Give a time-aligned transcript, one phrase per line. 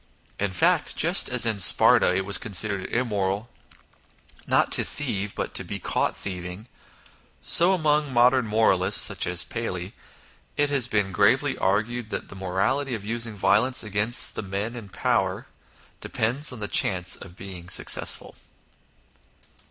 [0.39, 3.51] In fact, just as in Sparta it was considered immoral,
[4.47, 6.67] not to thieve, but to be caught thieving,
[7.43, 9.93] so among modern moralists (such as Paley)
[10.57, 14.89] it has been gravely argued that the morality of using violence against the men in
[14.89, 15.45] power
[15.99, 18.33] depends on the chance of being suc cessful.